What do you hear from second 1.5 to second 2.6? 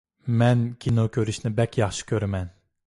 بەك ياخشى كۆرىمەن.